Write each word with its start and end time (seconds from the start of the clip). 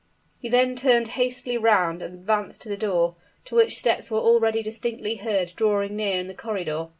He 0.39 0.49
then 0.49 0.73
turned 0.75 1.09
hastily 1.09 1.59
round 1.59 2.01
and 2.01 2.15
advanced 2.15 2.61
to 2.61 2.69
the 2.69 2.75
door, 2.75 3.13
to 3.45 3.53
which 3.53 3.77
steps 3.77 4.09
were 4.09 4.17
already 4.17 4.63
distinctly 4.63 5.17
heard 5.17 5.53
drawing 5.55 5.95
near 5.95 6.17
in 6.19 6.27
the 6.27 6.33
corridor. 6.33 6.87